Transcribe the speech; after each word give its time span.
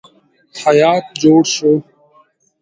هیات 0.61 1.05
جوړ 1.21 1.41
شو. 1.55 1.71